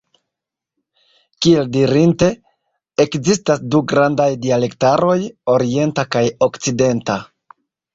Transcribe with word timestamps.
Kiel 1.45 1.69
dirite, 1.75 2.31
ekzistas 3.07 3.63
du 3.77 3.85
grandaj 3.95 4.29
dialektaroj: 4.49 5.19
orienta 5.59 6.11
kaj 6.19 6.29
okcidenta. 6.53 7.25